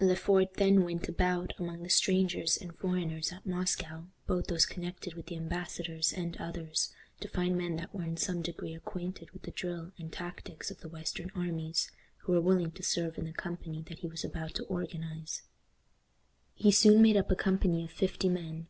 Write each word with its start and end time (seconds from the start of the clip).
Le 0.00 0.16
Fort 0.16 0.54
then 0.54 0.82
went 0.82 1.08
about 1.08 1.54
among 1.60 1.84
the 1.84 1.88
strangers 1.88 2.56
and 2.56 2.74
foreigners 2.76 3.30
at 3.32 3.46
Moscow, 3.46 4.06
both 4.26 4.48
those 4.48 4.66
connected 4.66 5.14
with 5.14 5.26
the 5.26 5.36
embassadors 5.36 6.12
and 6.12 6.36
others, 6.38 6.92
to 7.20 7.28
find 7.28 7.56
men 7.56 7.76
that 7.76 7.94
were 7.94 8.02
in 8.02 8.16
some 8.16 8.42
degree 8.42 8.74
acquainted 8.74 9.30
with 9.30 9.42
the 9.42 9.52
drill 9.52 9.92
and 9.96 10.12
tactics 10.12 10.72
of 10.72 10.80
the 10.80 10.88
western 10.88 11.30
armies, 11.36 11.92
who 12.24 12.32
were 12.32 12.40
willing 12.40 12.72
to 12.72 12.82
serve 12.82 13.16
in 13.16 13.26
the 13.26 13.32
company 13.32 13.80
that 13.86 14.00
he 14.00 14.08
was 14.08 14.24
about 14.24 14.54
to 14.54 14.64
organize. 14.64 15.42
He 16.56 16.72
soon 16.72 17.00
made 17.00 17.16
up 17.16 17.30
a 17.30 17.36
company 17.36 17.84
of 17.84 17.92
fifty 17.92 18.28
men. 18.28 18.66